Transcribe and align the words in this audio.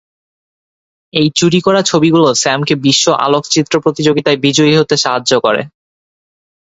এই 1.13 1.27
চুরি 1.35 1.59
করা 1.61 1.81
ছবিগুলো 1.83 2.27
স্যামকে 2.33 2.73
বিশ্ব 2.85 3.05
আলোকচিত্র 3.25 3.73
প্রতিযোগিতায় 3.79 4.41
বিজয়ী 4.45 4.73
হতে 4.77 4.95
সাহায্য 4.97 5.31
করে। 5.45 5.61